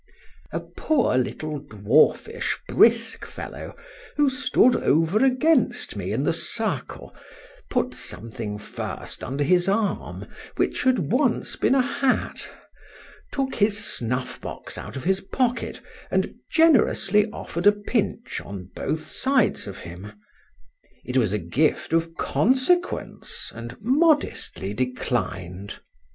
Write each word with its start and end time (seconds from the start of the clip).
A 0.51 0.59
poor 0.61 1.15
little 1.15 1.59
dwarfish 1.59 2.57
brisk 2.67 3.23
fellow, 3.23 3.75
who 4.15 4.31
stood 4.31 4.75
over 4.75 5.23
against 5.23 5.95
me 5.95 6.11
in 6.11 6.23
the 6.23 6.33
circle, 6.33 7.15
putting 7.69 7.93
something 7.93 8.57
first 8.57 9.23
under 9.23 9.43
his 9.43 9.69
arm, 9.69 10.25
which 10.55 10.85
had 10.85 11.11
once 11.11 11.55
been 11.55 11.75
a 11.75 11.83
hat, 11.83 12.49
took 13.31 13.53
his 13.53 13.77
snuff 13.77 14.41
box 14.41 14.75
out 14.75 14.95
of 14.95 15.03
his 15.03 15.21
pocket, 15.21 15.81
and 16.09 16.33
generously 16.51 17.29
offer'd 17.29 17.67
a 17.67 17.71
pinch 17.71 18.41
on 18.43 18.71
both 18.75 19.05
sides 19.05 19.67
of 19.67 19.81
him: 19.81 20.13
it 21.05 21.15
was 21.15 21.31
a 21.31 21.37
gift 21.37 21.93
of 21.93 22.15
consequence, 22.15 23.51
and 23.53 23.77
modestly 23.81 24.73
declined. 24.73 25.77